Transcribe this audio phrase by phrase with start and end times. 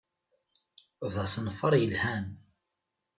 [1.13, 2.25] D asenfaṛ yelhan.